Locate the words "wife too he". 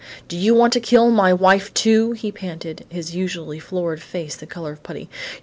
1.31-2.31